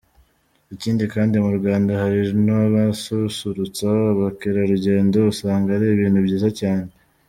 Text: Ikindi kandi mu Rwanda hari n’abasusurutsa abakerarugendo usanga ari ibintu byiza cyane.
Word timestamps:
Ikindi 0.75 1.03
kandi 1.13 1.35
mu 1.45 1.51
Rwanda 1.59 1.91
hari 2.01 2.21
n’abasusurutsa 2.45 3.87
abakerarugendo 4.11 5.17
usanga 5.31 5.67
ari 5.75 5.85
ibintu 5.95 6.19
byiza 6.25 6.49
cyane. 6.59 6.89